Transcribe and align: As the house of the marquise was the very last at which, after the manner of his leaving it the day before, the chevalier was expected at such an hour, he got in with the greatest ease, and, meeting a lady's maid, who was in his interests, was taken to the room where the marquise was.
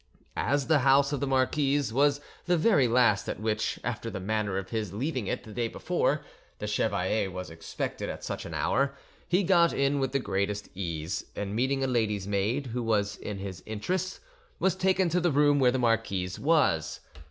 As 0.43 0.65
the 0.65 0.79
house 0.79 1.13
of 1.13 1.19
the 1.19 1.27
marquise 1.27 1.93
was 1.93 2.21
the 2.47 2.57
very 2.57 2.87
last 2.87 3.29
at 3.29 3.39
which, 3.39 3.79
after 3.83 4.09
the 4.09 4.19
manner 4.19 4.57
of 4.57 4.69
his 4.69 4.91
leaving 4.93 5.27
it 5.27 5.43
the 5.43 5.53
day 5.53 5.67
before, 5.67 6.25
the 6.57 6.65
chevalier 6.65 7.29
was 7.29 7.51
expected 7.51 8.09
at 8.09 8.23
such 8.23 8.43
an 8.43 8.55
hour, 8.55 8.95
he 9.29 9.43
got 9.43 9.73
in 9.73 9.99
with 9.99 10.11
the 10.11 10.17
greatest 10.17 10.69
ease, 10.73 11.25
and, 11.35 11.55
meeting 11.55 11.83
a 11.83 11.87
lady's 11.87 12.27
maid, 12.27 12.65
who 12.65 12.81
was 12.81 13.15
in 13.17 13.37
his 13.37 13.61
interests, 13.67 14.19
was 14.57 14.75
taken 14.75 15.07
to 15.07 15.19
the 15.21 15.31
room 15.31 15.59
where 15.59 15.69
the 15.71 15.77
marquise 15.77 16.39
was. 16.39 17.01